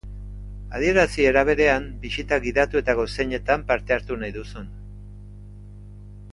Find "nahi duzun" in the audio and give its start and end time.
4.25-4.75